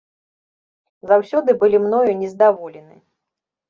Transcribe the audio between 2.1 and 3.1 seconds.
нездаволены.